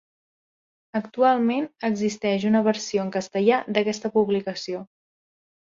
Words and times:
Actualment 0.99 1.67
existeix 1.91 2.47
una 2.53 2.63
versió 2.71 3.05
en 3.07 3.13
castellà 3.19 3.63
d'aquesta 3.77 4.15
publicació. 4.19 4.85